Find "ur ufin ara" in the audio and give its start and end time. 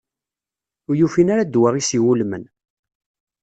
0.89-1.47